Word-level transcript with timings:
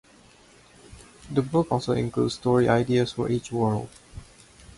The 1.29 1.43
book 1.43 1.71
also 1.71 1.91
includes 1.93 2.33
story 2.33 2.67
ideas 2.67 3.11
for 3.11 3.29
each 3.29 3.51
world. 3.51 3.87